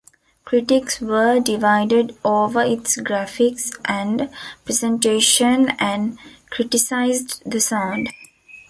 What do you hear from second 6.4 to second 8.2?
criticised the sound.